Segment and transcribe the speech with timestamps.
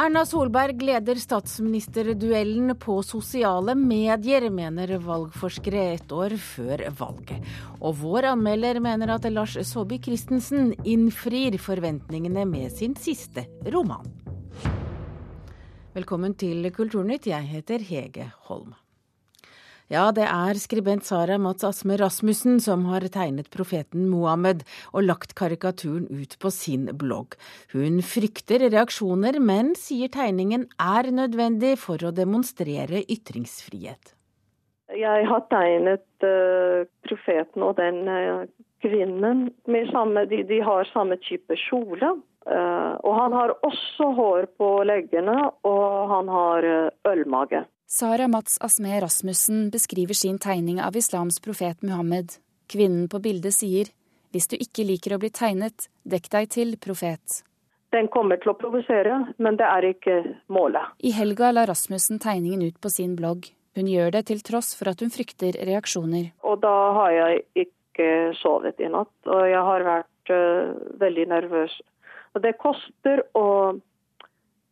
[0.00, 7.44] Erna Solberg leder statsministerduellen på sosiale medier, mener valgforskere et år før valget.
[7.84, 14.08] Og vår anmelder mener at Lars Saabye Christensen innfrir forventningene med sin siste roman.
[15.92, 18.72] Velkommen til Kulturnytt, jeg heter Hege Holm.
[19.90, 24.60] Ja, det er skribent Sara Mats Asme Rasmussen som har tegnet profeten Mohammed
[24.92, 27.34] og lagt karikaturen ut på sin blogg.
[27.72, 34.14] Hun frykter reaksjoner, men sier tegningen er nødvendig for å demonstrere ytringsfrihet.
[34.94, 38.46] Jeg har tegnet uh, profeten og den uh,
[38.86, 42.14] kvinnen med samme, de, de, har samme type kjole.
[42.46, 45.36] Uh, og han har også hår på leggene,
[45.66, 46.70] og han har
[47.10, 47.66] ølmage.
[47.92, 52.28] Sara Mats Asme Rasmussen beskriver sin tegning av islams profet Muhammed.
[52.70, 53.90] Kvinnen på bildet sier
[54.30, 57.40] hvis du ikke liker å bli tegnet, dekk deg til, profet.
[57.90, 60.94] Den kommer til å provosere, men det er ikke målet.
[61.02, 63.50] I helga la Rasmussen tegningen ut på sin blogg.
[63.74, 66.30] Hun gjør det til tross for at hun frykter reaksjoner.
[66.46, 71.80] Og da har jeg ikke sovet i natt, og jeg har vært uh, veldig nervøs.
[72.38, 73.48] Og det koster å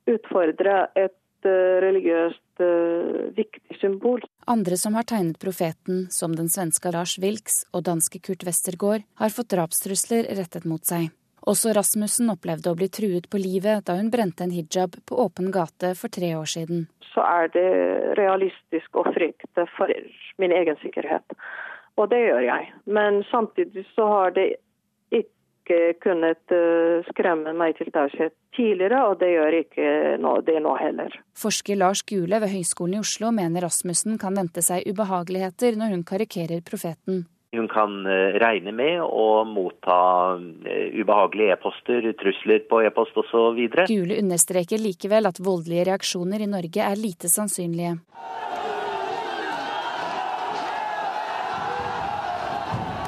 [0.06, 4.24] utfordre et uh, religiøst uh, viktig symbol.
[4.48, 9.34] Andre som har tegnet profeten, som den svenske Lars Wilks og danske Kurt Westergård, har
[9.34, 11.10] fått drapstrusler rettet mot seg.
[11.48, 15.52] Også Rasmussen opplevde å bli truet på livet da hun brente en hijab på åpen
[15.54, 16.88] gate for tre år siden.
[17.08, 17.68] Så er det
[18.18, 19.92] realistisk å frykte for
[20.42, 21.36] min egen sikkerhet.
[21.98, 22.68] Og det gjør jeg.
[22.86, 24.48] Men samtidig så har det
[25.08, 25.37] ikke
[26.02, 29.88] kunnet eh, skremme meg til taushet tidligere, og det gjør ikke
[30.46, 31.14] det nå heller.
[31.38, 36.06] Forsker Lars Gule ved Høgskolen i Oslo mener Rasmussen kan vente seg ubehageligheter når hun
[36.08, 37.26] karikerer profeten.
[37.56, 40.00] Hun kan eh, regne med å motta
[40.68, 43.62] eh, ubehagelige e-poster, trusler på e-post osv.
[43.88, 47.96] Gule understreker likevel at voldelige reaksjoner i Norge er lite sannsynlige.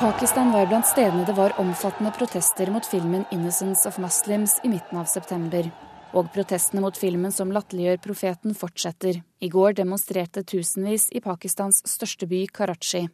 [0.00, 4.98] Pakistan var blant stedene det var omfattende protester mot filmen 'Innocence of Muslims' i midten
[4.98, 5.70] av september.
[6.14, 9.22] Og protestene mot filmen som latterliggjør profeten, fortsetter.
[9.40, 13.08] I går demonstrerte tusenvis i Pakistans største by, Karachi.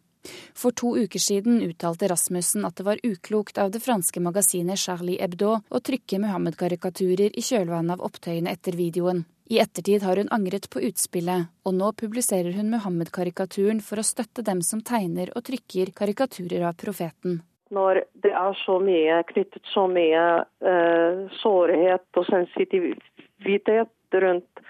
[0.55, 5.19] For to uker siden uttalte Rasmussen at det var uklokt av det franske magasinet Charlie
[5.21, 9.25] Hebdo å trykke Muhammed-karikaturer i kjølvannet av opptøyene etter videoen.
[9.49, 14.43] I ettertid har hun angret på utspillet, og nå publiserer hun Muhammed-karikaturen for å støtte
[14.43, 17.45] dem som tegner og trykker karikaturer av profeten.
[17.71, 20.25] Når det er så mye knyttet så mye
[20.71, 24.65] eh, sårhet og sensitivitet rundt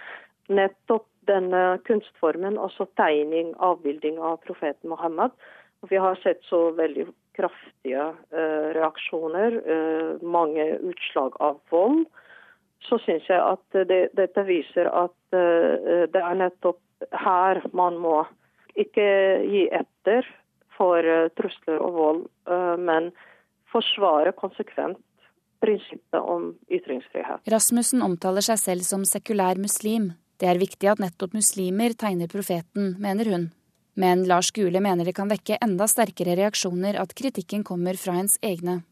[0.53, 5.33] nettopp denne kunstformen, altså tegning, avbilding av profeten Mohammed.
[5.81, 12.05] Og vi har sett så veldig kraftige eh, reaksjoner, eh, mange utslag av vold
[12.85, 16.81] så syns jeg at det, dette viser at uh, det er nettopp
[17.13, 18.21] her man må
[18.77, 19.07] ikke
[19.49, 20.29] gi etter
[20.77, 23.11] for uh, trusler og vold, uh, men
[23.73, 25.01] forsvare konsekvent
[25.65, 27.47] prinsippet om ytringsfrihet.
[27.51, 30.13] Rasmussen omtaler seg selv som sekulær muslim.
[30.37, 33.47] Det er viktig at nettopp muslimer tegner profeten, mener hun.
[33.97, 38.37] Men Lars Gule mener det kan vekke enda sterkere reaksjoner at kritikken kommer fra ens
[38.45, 38.83] egne.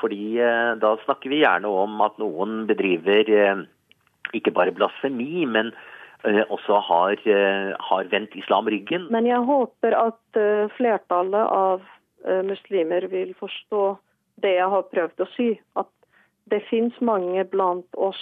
[0.00, 3.62] Fordi eh, da snakker vi gjerne om at noen bedriver eh,
[4.36, 5.72] ikke bare blasfemi, men
[6.24, 7.22] eh, også har,
[7.90, 9.08] har vendt islam ryggen.
[9.12, 10.40] Men jeg håper at
[10.76, 11.84] flertallet av
[12.44, 13.84] muslimer vil forstå
[14.44, 15.50] det jeg har prøvd å si.
[15.80, 15.88] At
[16.52, 18.20] det fins mange blant oss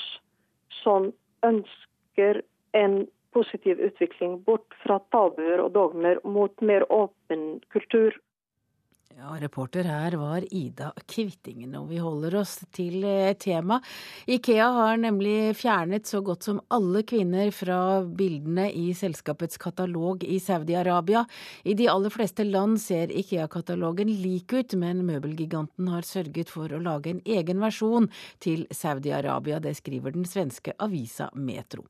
[0.82, 1.10] som
[1.46, 2.42] ønsker
[2.78, 3.00] en
[3.34, 8.16] positiv utvikling bort fra tabuer og dogmer mot mer åpen kultur.
[9.18, 13.80] Ja, Reporter her var Ida Kvittingen, og vi holder oss til eh, tema.
[14.30, 20.38] Ikea har nemlig fjernet så godt som alle kvinner fra bildene i selskapets katalog i
[20.38, 21.24] Saudi-Arabia.
[21.66, 26.78] I de aller fleste land ser Ikea-katalogen lik ut, men møbelgiganten har sørget for å
[26.78, 28.06] lage en egen versjon
[28.38, 29.58] til Saudi-Arabia.
[29.58, 31.88] Det skriver den svenske avisa Metro.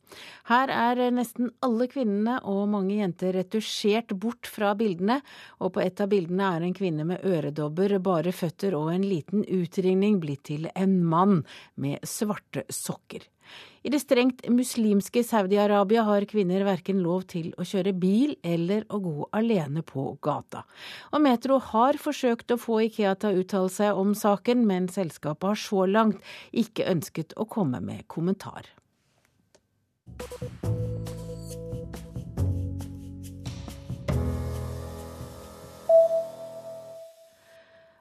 [0.49, 5.20] Her er nesten alle kvinnene og mange jenter retusjert bort fra bildene,
[5.61, 9.44] og på et av bildene er en kvinne med øredobber, bare føtter og en liten
[9.44, 11.43] utringning blitt til en mann
[11.76, 13.26] med svarte sokker.
[13.87, 18.99] I det strengt muslimske Saudi-Arabia har kvinner verken lov til å kjøre bil eller å
[19.00, 20.65] gå alene på gata.
[21.15, 25.53] Og Metro har forsøkt å få Ikea til å uttale seg om saken, men selskapet
[25.53, 26.21] har så langt
[26.53, 28.69] ikke ønsket å komme med kommentar.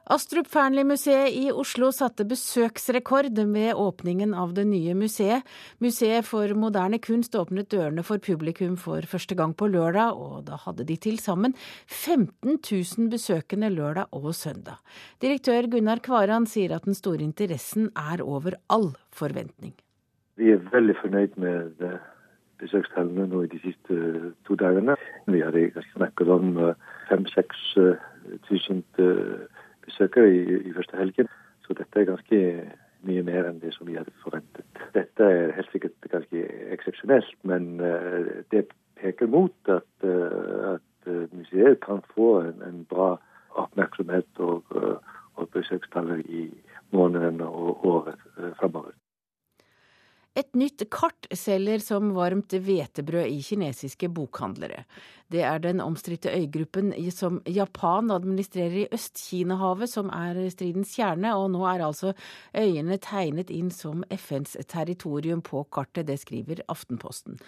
[0.08, 5.44] Astrup Fearnley-museet i Oslo satte besøksrekord ved åpningen av det nye museet.
[5.84, 10.56] Museet for moderne kunst åpnet dørene for publikum for første gang på lørdag, og da
[10.62, 11.52] hadde de til sammen
[11.92, 14.80] 15 000 besøkende lørdag og søndag.
[15.20, 19.76] Direktør Gunnar Kvaran sier at den store interessen er over all forventning.
[20.40, 21.84] Vi er veldig fornøyd med
[22.64, 24.96] besøkstallene nå i de siste eh, to dagene.
[25.28, 25.52] Vi har
[25.92, 26.56] snakket om
[27.12, 29.57] 5000-6000 eh,
[29.88, 31.30] besøkere i, i første helgen.
[31.66, 32.42] Så dette er ganske
[33.06, 34.66] mye mer enn det som vi hadde forventet.
[34.96, 36.44] Dette er helt sikkert ganske
[36.74, 38.66] eksepsjonelt, men uh, det
[38.98, 43.14] peker mot at, uh, at uh, museet kan få en, en bra
[43.58, 44.74] oppmerksomhet og,
[45.34, 46.44] og besøkstallet i
[46.94, 48.20] månedene og året
[48.60, 48.67] framover.
[50.38, 54.84] Et nytt kart selger som varmt hvetebrød i kinesiske bokhandlere.
[55.28, 61.50] Det er den omstridte øygruppen som Japan administrerer i Øst-Kina-havet som er stridens kjerne, og
[61.56, 62.14] nå er altså
[62.54, 66.06] øyene tegnet inn som FNs territorium på kartet.
[66.06, 67.40] Det skriver Aftenposten.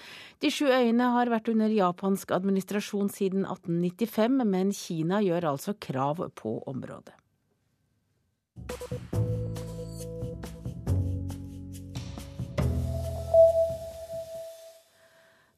[0.42, 6.26] De sju øyene har vært under japansk administrasjon siden 1895, men Kina gjør altså krav
[6.34, 7.14] på området.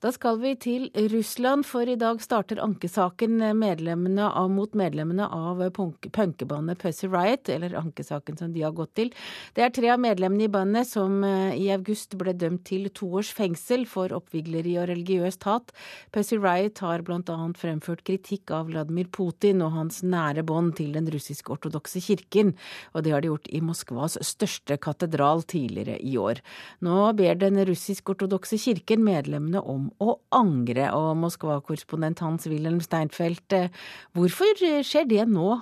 [0.03, 5.61] Da skal vi til Russland, for i dag starter ankesaken medlemmene av, mot medlemmene av
[5.77, 9.13] punkebandet Pussy Riot, eller ankesaken som de har gått til.
[9.55, 13.13] Det er tre av medlemmene i bandet som eh, i august ble dømt til to
[13.21, 15.71] års fengsel for oppvigleri og religiøst hat.
[16.11, 17.39] Pussy Riot har bl.a.
[17.63, 22.57] fremført kritikk av Vladimir Putin og hans nære bånd til den russisk-ortodokse kirken,
[22.91, 26.43] og det har de gjort i Moskvas største katedral tidligere i år.
[26.83, 30.89] Nå ber den russisk-ortodokse kirken medlemmene om å angre.
[30.97, 33.69] Og Moskva-korrespondent Hans-Wilhelm Steinfeld, eh,
[34.17, 35.61] hvorfor skjer det nå?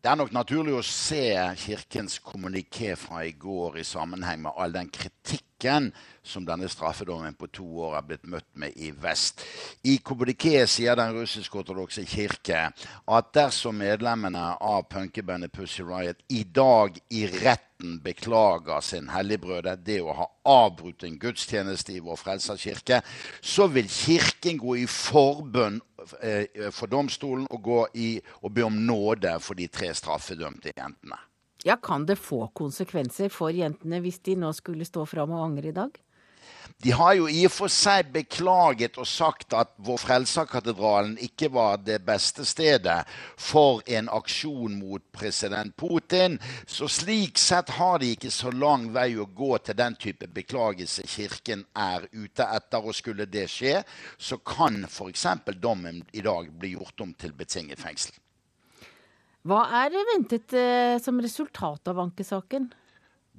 [0.00, 4.72] Det er nok naturlig å se Kirkens kommuniké fra i går i sammenheng med all
[4.72, 4.88] den
[5.60, 5.92] kritikken
[6.22, 9.40] som denne straffedommen på to år er blitt møtt med i vest.
[9.84, 12.70] I kommuniké sier den russisk-ortodokse kirke
[13.08, 20.02] at dersom medlemmene av punkebandet Pussy Riot i dag i retten beklager sin helligbrøde, det
[20.02, 23.00] å ha avbrutt en gudstjeneste i vår frelserkirke,
[23.40, 25.80] så vil Kirken gå i forbønn
[26.20, 31.29] eh, for domstolen og, i, og be om nåde for de tre straffedømte jentene.
[31.64, 35.68] Ja, Kan det få konsekvenser for jentene hvis de nå skulle stå fram og angre
[35.68, 35.98] i dag?
[36.80, 41.82] De har jo i og for seg beklaget og sagt at Vår Frelserkatedralen ikke var
[41.84, 43.02] det beste stedet
[43.36, 46.38] for en aksjon mot president Putin.
[46.64, 51.04] Så slik sett har de ikke så lang vei å gå til den type beklagelse
[51.04, 52.80] Kirken er ute etter.
[52.80, 53.82] Og skulle det skje,
[54.16, 55.26] så kan f.eks.
[55.60, 58.16] dommen i dag bli gjort om til betinget fengsel.
[59.48, 62.68] Hva er ventet eh, som resultat av ankesaken?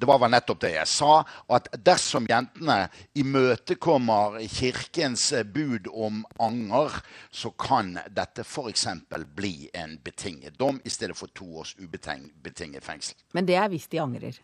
[0.01, 1.19] Det var vel nettopp det jeg sa,
[1.53, 2.87] at dersom jentene
[3.21, 6.95] imøtekommer Kirkens bud om anger,
[7.29, 8.87] så kan dette f.eks.
[9.35, 13.19] bli en betinget dom i stedet for to års ubetinget fengsel.
[13.37, 14.41] Men det er hvis de angrer?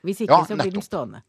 [0.00, 1.20] Hvis ikke, ja, så blir den stående.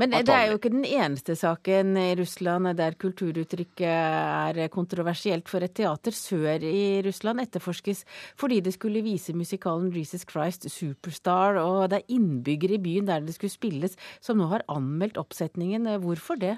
[0.00, 5.50] Men det er jo ikke den eneste saken i Russland der kulturuttrykket er kontroversielt.
[5.52, 8.04] For et teater sør i Russland etterforskes
[8.40, 11.60] fordi det skulle vise musikalen Jesus Christ Superstar.
[11.60, 15.88] Og det er innbyggere i byen der det skulle spilles, som nå har anmeldt oppsetningen.
[16.00, 16.56] Hvorfor det?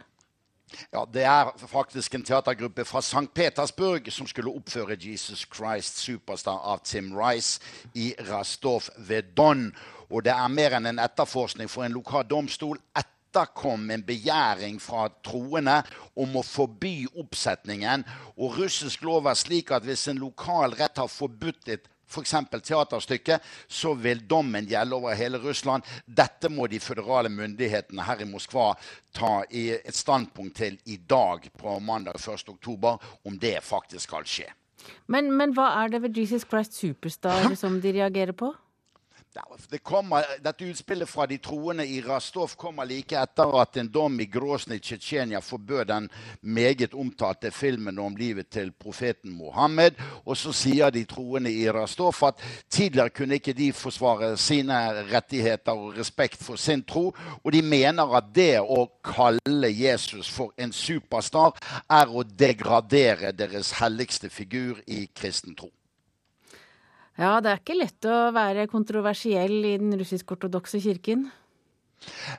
[0.92, 3.28] Ja, Det er faktisk en teatergruppe fra St.
[3.34, 7.60] Petersburg som skulle oppføre Jesus Christ Superstar av Tim Rice
[7.94, 9.72] i Rastov ved Don.
[10.10, 12.78] Og det er mer enn en etterforskning for en lokal domstol.
[12.96, 15.82] etter etterkom en begjæring fra troende
[16.14, 18.04] om å forby oppsetningen.
[18.38, 22.34] Og russisk lov er slik at hvis en lokal rett har forbudt et f.eks.
[22.62, 25.82] teaterstykke, så vil dommen gjelde over hele Russland.
[26.06, 28.74] Dette må de føderale myndighetene her i Moskva
[29.16, 34.46] ta i et standpunkt til i dag på mandag 1.10, om det faktisk skal skje.
[35.08, 38.52] Men, men hva er det ved Jesus Christ Superstar som de reagerer på?
[39.68, 44.20] Det kommer, dette utspillet fra de troende i Rastov kommer like etter at en dom
[44.22, 46.06] i Grosny, Tsjetsjenia forbød den
[46.40, 49.98] meget omtalte filmen om livet til profeten Mohammed.
[50.22, 52.38] Og så sier de troende i Rastov at
[52.70, 54.78] tidligere kunne ikke de forsvare sine
[55.10, 57.10] rettigheter og respekt for sin tro.
[57.42, 61.58] Og de mener at det å kalle Jesus for en superstar
[61.90, 65.72] er å degradere deres helligste figur i kristen tro.
[67.14, 71.28] Ja, det er ikke lett å være kontroversiell i den russisk-ortodokse kirken?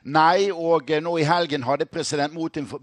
[0.06, 2.36] Nei, og eh, nå i helgen hadde president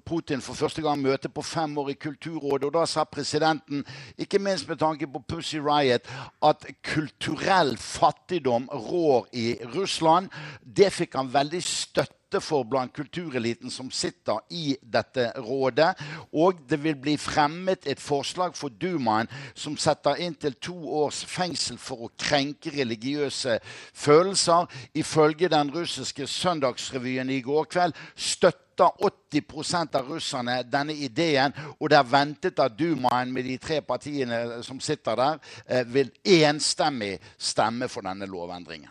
[0.06, 2.68] Putin for første gang møte på fem år i Kulturrådet.
[2.68, 3.86] Og da sa presidenten,
[4.18, 6.10] ikke minst med tanke på Pussy Riot,
[6.44, 10.34] at kulturell fattigdom rår i Russland.
[10.64, 15.94] Det fikk han veldig støtte for blant kultureliten som sitter i dette rådet.
[16.34, 21.78] Og det vil bli fremmet et forslag for Dumaen som setter inntil to års fengsel
[21.78, 23.60] for å krenke religiøse
[23.94, 24.66] følelser.
[24.94, 32.00] Ifølge den russiske søndagsrevyen i går kveld støtter 80% av russerne denne ideen, og det
[32.00, 37.88] er ventet at Dumaen med de tre partiene som sitter der, eh, vil enstemmig stemme
[37.88, 38.90] for denne lovendringen.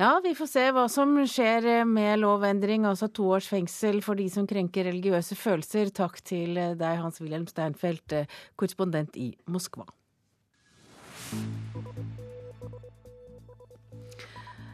[0.00, 4.30] Ja, vi får se hva som skjer med lovendring, altså to års fengsel for de
[4.32, 5.90] som krenker religiøse følelser.
[5.92, 8.14] Takk til deg, Hans-Wilhelm Steinfeld,
[8.56, 9.84] korrespondent i Moskva.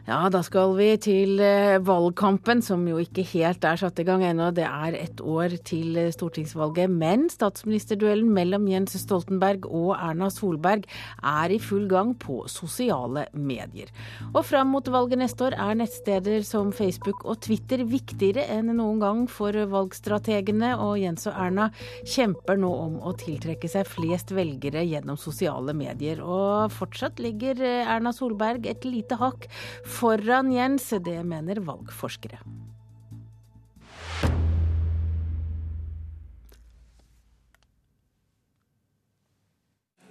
[0.07, 4.21] Ja, da skal vi til eh, valgkampen, som jo ikke helt er satt i gang
[4.23, 4.53] ennå.
[4.55, 6.87] Det er et år til eh, stortingsvalget.
[6.87, 10.85] Men statsministerduellen mellom Jens Stoltenberg og Erna Solberg
[11.19, 13.91] er i full gang på sosiale medier.
[14.29, 19.03] Og fram mot valget neste år er nettsteder som Facebook og Twitter viktigere enn noen
[19.03, 21.67] gang for valgstrategene, og Jens og Erna
[22.07, 26.23] kjemper nå om å tiltrekke seg flest velgere gjennom sosiale medier.
[26.23, 29.51] Og fortsatt ligger eh, Erna Solberg et lite hakk
[29.97, 30.89] foran Jens.
[31.01, 32.39] Det mener valgforskere.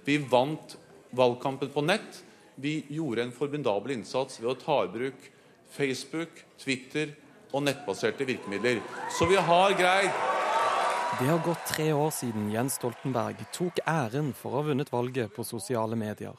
[0.07, 0.77] Vi vant
[1.11, 2.23] valgkampen på nett.
[2.55, 5.27] Vi gjorde en formidabel innsats ved å ta i bruk
[5.67, 7.11] Facebook, Twitter
[7.51, 8.79] og nettbaserte virkemidler.
[9.11, 10.25] Så vi har greid
[11.17, 15.31] det har gått tre år siden Jens Stoltenberg tok æren for å ha vunnet valget
[15.33, 16.35] på sosiale medier.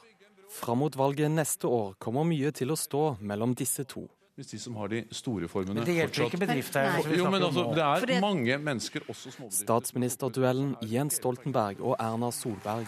[0.48, 4.06] Fram mot valget neste år kommer mye til å stå mellom disse to.
[4.38, 7.00] Hvis de som har de store formene Det hjelper ikke bedrifter.
[7.10, 9.64] Jo, men altså, det er mange mennesker, også småbedrifter.
[9.64, 12.86] Statsministerduellen Jens Stoltenberg og Erna Solberg.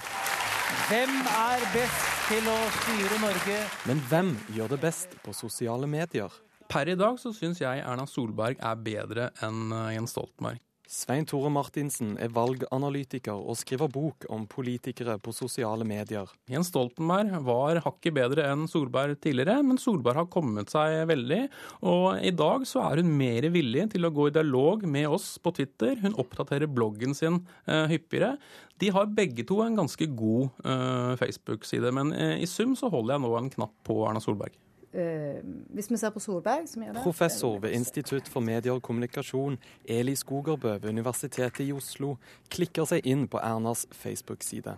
[0.87, 3.59] Hvem er best til å styre Norge?
[3.91, 6.31] Men hvem gjør det best på sosiale medier?
[6.71, 10.63] Per i dag så syns jeg Erna Solberg er bedre enn Jens Stoltenberg.
[10.91, 16.27] Svein Tore Martinsen er valganalytiker og skriver bok om politikere på sosiale medier.
[16.51, 21.45] Jens Stoltenberg var hakket bedre enn Solberg tidligere, men Solberg har kommet seg veldig.
[21.87, 25.29] Og i dag så er hun mer villig til å gå i dialog med oss
[25.39, 25.95] på Twitter.
[26.03, 27.39] Hun oppdaterer bloggen sin
[27.71, 28.33] uh, hyppigere.
[28.83, 33.15] De har begge to en ganske god uh, Facebook-side, men uh, i sum så holder
[33.15, 34.59] jeg nå en knapp på Erna Solberg.
[34.91, 35.39] Uh,
[35.71, 39.59] hvis vi ser på Solberg, som gjør det Professor ved Institutt for medier og kommunikasjon,
[39.87, 42.17] Eli Skogerbø ved Universitetet i Oslo,
[42.51, 44.75] klikker seg inn på Ernas Facebook-side.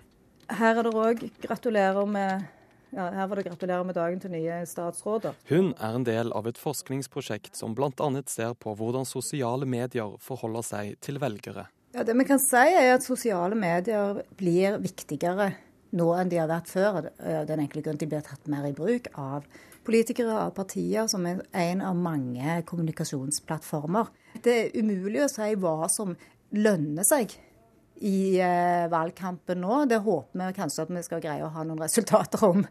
[0.52, 2.44] Her er det òg gratulerer med
[2.92, 5.32] ja, her var det 'gratulerer med dagen' til nye statsråder.
[5.48, 8.22] Hun er en del av et forskningsprosjekt som bl.a.
[8.26, 11.70] ser på hvordan sosiale medier forholder seg til velgere.
[11.94, 15.54] Ja, det vi kan si er at sosiale medier blir viktigere
[15.96, 17.04] nå enn de har vært før.
[17.48, 19.46] Den enkle grunn til de blir tatt mer i bruk av
[19.86, 24.10] politikere av partier som er en av mange kommunikasjonsplattformer.
[24.42, 26.14] Det er umulig å si hva som
[26.52, 27.34] lønner seg
[28.02, 29.82] i eh, valgkampen nå.
[29.90, 32.64] Det håper vi kanskje at vi skal greie å ha noen resultater om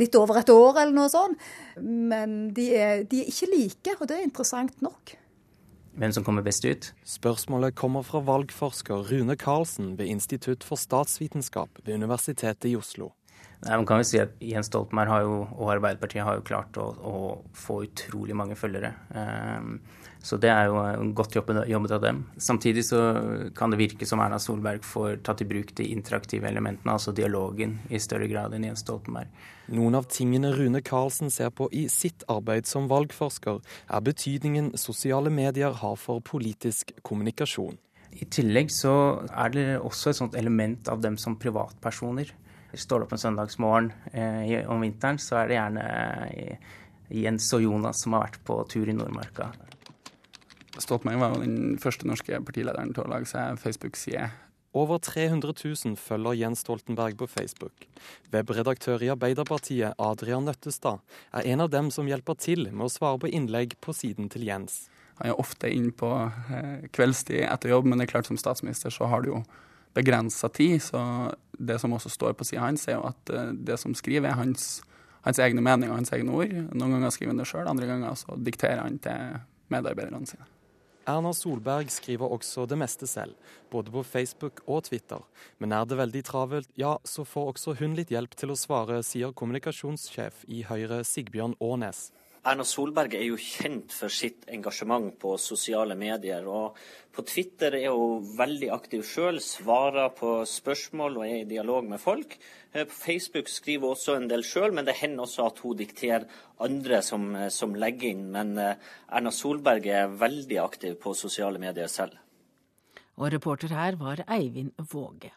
[0.00, 1.40] litt over et år eller noe sånt.
[1.80, 5.16] Men de er, de er ikke like, og det er interessant nok.
[6.00, 6.86] Hvem som kommer best ut?
[7.04, 13.10] Spørsmålet kommer fra valgforsker Rune Karlsen ved Institutt for statsvitenskap ved Universitetet i Oslo.
[13.60, 16.78] Nei, man kan jo si at Jens Stoltenberg har jo, og Arbeiderpartiet har jo klart
[16.80, 17.16] å, å
[17.52, 18.94] få utrolig mange følgere.
[19.12, 19.74] Um,
[20.24, 20.80] så det er jo
[21.16, 22.22] godt jobbet, jobbet, av dem.
[22.40, 23.00] Samtidig så
[23.56, 27.78] kan det virke som Erna Solberg får tatt i bruk de interaktive elementene, altså dialogen,
[27.92, 29.28] i større grad enn Jens Stoltenberg.
[29.76, 35.32] Noen av tingene Rune Karlsen ser på i sitt arbeid som valgforsker, er betydningen sosiale
[35.32, 37.76] medier har for politisk kommunikasjon.
[38.10, 38.92] I tillegg så
[39.30, 42.32] er det også et sånt element av dem som privatpersoner.
[42.74, 45.86] Står det opp en søndagsmorgen eh, om vinteren, så er det gjerne
[46.30, 46.68] eh,
[47.20, 49.50] Jens og Jonas som har vært på tur i Nordmarka.
[50.78, 54.28] Stoltenberg var jo den første norske partilederen til å lage seg Facebook-side.
[54.70, 57.88] Over 300 000 følger Jens Stoltenberg på Facebook.
[58.30, 61.02] Webredaktør i Arbeiderpartiet Adrian Nøttestad
[61.34, 64.46] er en av dem som hjelper til med å svare på innlegg på siden til
[64.46, 64.84] Jens.
[65.18, 66.12] Han er ofte inne på
[66.54, 69.42] eh, kveldstid etter jobb, men det er klart som statsminister så har du jo
[69.96, 70.78] begrensa tid.
[70.82, 71.00] Så
[71.58, 74.38] det som også står på sida hans, er jo at eh, det som skriver, er
[74.38, 74.80] hans,
[75.26, 76.54] hans egne meninger og hans egne ord.
[76.72, 80.48] Noen ganger skriver han det sjøl, andre ganger så dikterer han til medarbeiderne sine.
[81.08, 83.34] Erna Solberg skriver også det meste selv,
[83.72, 85.24] både på Facebook og Twitter.
[85.58, 89.00] Men er det veldig travelt, ja, så får også hun litt hjelp til å svare,
[89.06, 92.10] sier kommunikasjonssjef i Høyre Sigbjørn Aanes.
[92.40, 96.46] Erna Solberg er jo kjent for sitt engasjement på sosiale medier.
[96.48, 96.78] og
[97.12, 102.00] På Twitter er hun veldig aktiv sjøl, svarer på spørsmål og er i dialog med
[102.00, 102.38] folk.
[102.72, 105.76] Eh, på Facebook skriver hun også en del sjøl, men det hender også at hun
[105.76, 106.24] dikterer
[106.58, 108.30] andre som, eh, som legger inn.
[108.32, 108.74] Men eh,
[109.12, 112.16] Erna Solberg er veldig aktiv på sosiale medier selv.
[113.20, 115.34] Og reporter her var Eivind Våge.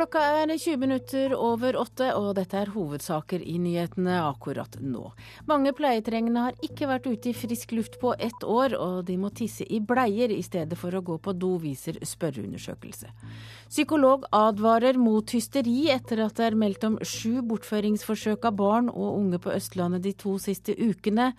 [0.00, 5.10] Klokka er 20 minutter over åtte, og dette er hovedsaker i nyhetene akkurat nå.
[5.44, 9.28] Mange pleietrengende har ikke vært ute i frisk luft på ett år, og de må
[9.36, 13.12] tisse i bleier i stedet for å gå på do, viser spørreundersøkelse.
[13.66, 19.18] Psykolog advarer mot hysteri etter at det er meldt om sju bortføringsforsøk av barn og
[19.18, 21.34] unge på Østlandet de to siste ukene.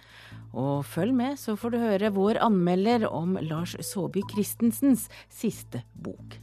[0.54, 6.38] Og følg med, så får du høre vår anmelder om Lars Saabye Christensens siste bok.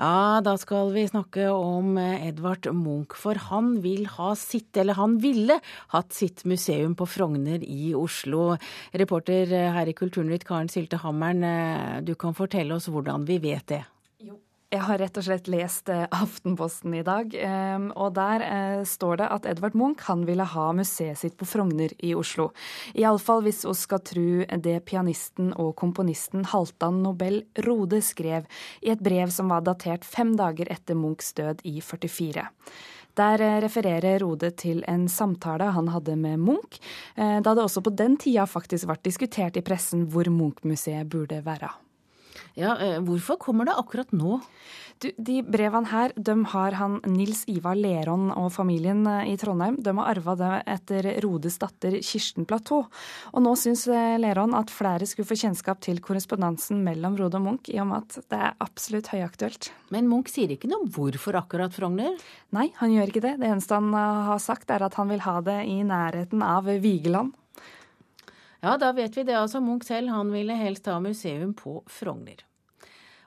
[0.00, 3.18] Ja, da skal vi snakke om eh, Edvard Munch.
[3.20, 5.58] For han vil ha sitt, eller han ville
[5.92, 8.54] hatt sitt museum på Frogner i Oslo.
[8.96, 13.42] Reporter eh, her i Kulturnytt, Karen Sylte Hammeren, eh, du kan fortelle oss hvordan vi
[13.44, 13.82] vet det.
[14.70, 19.18] Jeg har rett og slett lest eh, Aftenposten i dag, ehm, og der eh, står
[19.18, 22.52] det at Edvard Munch han ville ha museet sitt på Frogner i Oslo.
[22.94, 24.28] Iallfall hvis vi skal tro
[24.68, 28.46] det pianisten og komponisten Haltan Nobel Rode skrev
[28.78, 32.46] i et brev som var datert fem dager etter Munchs død i 44.
[33.18, 36.78] Der eh, refererer Rode til en samtale han hadde med Munch,
[37.18, 41.74] da det også på den tida faktisk ble diskutert i pressen hvor Munch-museet burde være.
[42.58, 44.40] Ja, eh, Hvorfor kommer det akkurat nå?
[45.00, 49.78] Du, de brevene her de har han Nils Ivar Leron og familien eh, i Trondheim.
[49.80, 52.82] De har arva det etter Rodes datter Kirsten Platå.
[53.32, 57.46] Og nå syns Lerån Leron at flere skulle få kjennskap til korrespondansen mellom Rode og
[57.46, 59.70] Munch, i og med at det er absolutt høyaktuelt.
[59.94, 62.20] Men Munch sier ikke noe om hvorfor akkurat Frogner?
[62.56, 63.36] Nei, han gjør ikke det.
[63.40, 67.32] Det eneste han har sagt, er at han vil ha det i nærheten av Vigeland.
[68.60, 69.36] Ja, da vet vi det.
[69.36, 72.44] Altså Munch selv, han ville helst ha museum på Frogner.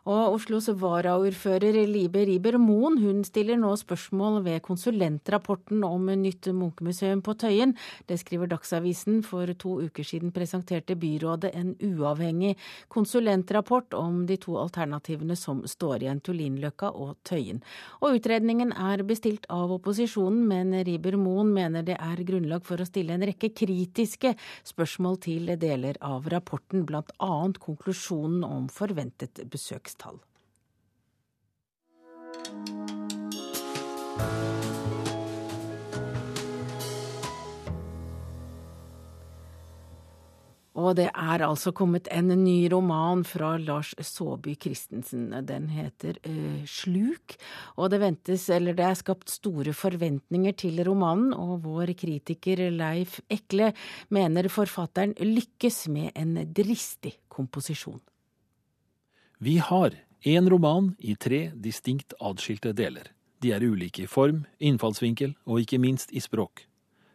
[0.03, 7.21] Og Oslos varaordfører Libe Riber Moen hun stiller nå spørsmål ved konsulentrapporten om nytt Munch-museum
[7.23, 7.71] på Tøyen.
[8.03, 9.21] Det skriver Dagsavisen.
[9.23, 12.57] For to uker siden presenterte byrådet en uavhengig
[12.91, 17.63] konsulentrapport om de to alternativene som står igjen, Tullinløkka og Tøyen.
[18.03, 22.89] Og utredningen er bestilt av opposisjonen, men Riber Moen mener det er grunnlag for å
[22.89, 24.35] stille en rekke kritiske
[24.67, 27.33] spørsmål til deler av rapporten, bl.a.
[27.63, 30.19] konklusjonen om forventet besøksmål besøkstall.
[40.73, 45.29] Og det er altså kommet en ny roman fra Lars Saabye Christensen.
[45.45, 47.37] Den heter uh, Sluk.
[47.77, 53.21] Og det ventes, eller det er skapt store forventninger til romanen, og vår kritiker Leif
[53.29, 53.71] Ekle
[54.09, 58.01] mener forfatteren lykkes med en dristig komposisjon.
[59.43, 63.09] Vi har én roman i tre distinkt adskilte deler.
[63.43, 66.61] De er ulike i form, innfallsvinkel og ikke minst i språk.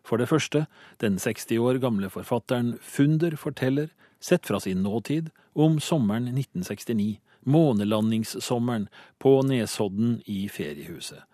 [0.05, 0.67] For det første,
[1.01, 3.89] den 60 år gamle forfatteren Funder forteller,
[4.21, 7.17] sett fra sin nåtid, om sommeren 1969,
[7.49, 11.25] månelandingssommeren på Nesodden i feriehuset.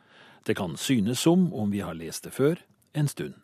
[0.46, 2.62] Det kan synes som om vi har lest det før,
[2.94, 3.34] en stund.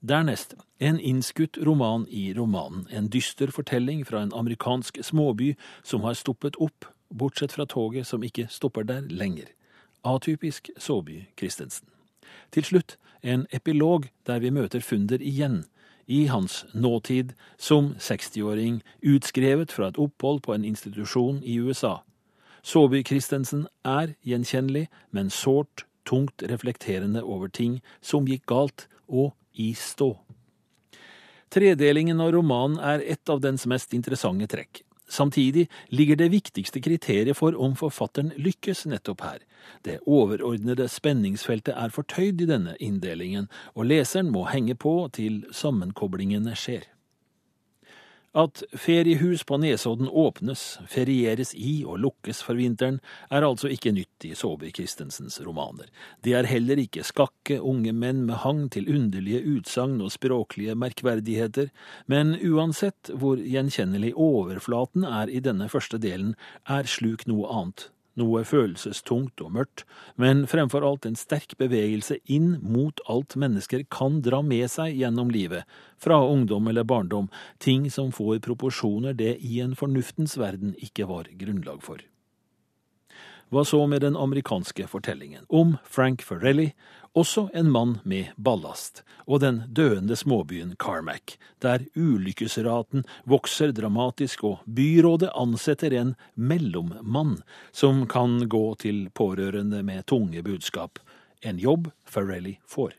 [0.00, 6.14] Dernest en innskutt roman i romanen, en dyster fortelling fra en amerikansk småby som har
[6.14, 9.50] stoppet opp, bortsett fra toget som ikke stopper der lenger.
[10.04, 11.88] Atypisk såby Christensen.
[12.52, 15.64] Til slutt en epilog der vi møter Funder igjen,
[16.08, 21.98] i hans nåtid som 60-åring, utskrevet fra et opphold på en institusjon i USA.
[22.62, 29.72] Såby Christensen er gjenkjennelig, men sårt, tungt reflekterende over ting som gikk galt, og i
[29.74, 30.12] stå.
[31.48, 34.82] Tredelingen av romanen er et av dens mest interessante trekk.
[35.08, 39.38] Samtidig ligger det viktigste kriteriet for om forfatteren lykkes nettopp her.
[39.84, 46.52] Det overordnede spenningsfeltet er fortøyd i denne inndelingen, og leseren må henge på til sammenkoblingene
[46.52, 46.84] skjer.
[48.36, 53.00] At feriehus på Nesodden åpnes, ferieres i og lukkes for vinteren,
[53.32, 55.88] er altså ikke nytt i Saabye Christensens romaner.
[56.20, 61.72] Det er heller ikke skakke unge menn med hang til underlige utsagn og språklige merkverdigheter,
[62.06, 66.36] men uansett hvor gjenkjennelig overflaten er i denne første delen,
[66.68, 69.84] er sluk noe annet noe følelsestungt og mørkt,
[70.20, 75.32] men fremfor alt en sterk bevegelse inn mot alt mennesker kan dra med seg gjennom
[75.34, 75.64] livet,
[75.98, 77.30] fra ungdom eller barndom,
[77.62, 82.02] ting som får proporsjoner det i en fornuftens verden ikke var grunnlag for.
[83.48, 86.74] Hva så med den amerikanske fortellingen om Frank Ferrelli,
[87.18, 94.62] også en mann med ballast, og den døende småbyen Carmack, der ulykkesraten vokser dramatisk og
[94.64, 97.40] byrådet ansetter en mellommann
[97.72, 101.02] som kan gå til pårørende med tunge budskap,
[101.42, 102.94] en jobb Farrelly får.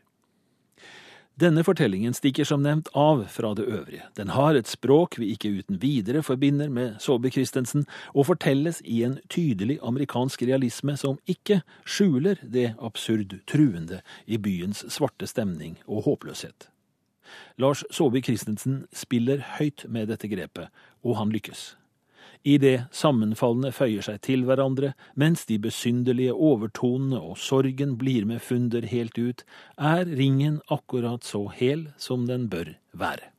[1.40, 4.04] Denne fortellingen stikker som nevnt av fra det øvrige.
[4.16, 9.00] Den har et språk vi ikke uten videre forbinder med Saabye Christensen, og fortelles i
[9.06, 16.04] en tydelig amerikansk realisme som ikke skjuler det absurd truende i byens svarte stemning og
[16.10, 16.68] håpløshet.
[17.56, 20.68] Lars Saabye Christensen spiller høyt med dette grepet,
[21.00, 21.70] og han lykkes
[22.42, 28.40] i det sammenfallende føyer seg til hverandre, mens de besynderlige overtonene og sorgen blir med
[28.44, 29.44] funder helt ut,
[29.76, 33.32] er ringen akkurat så hel som den bør være.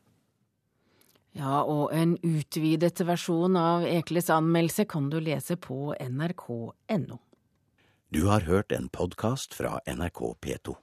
[1.31, 7.21] Ja, og en utvidet versjon av Ekles anmeldelse kan du lese på nrk.no.
[8.11, 10.75] Du har hørt en podkast fra NRK P2.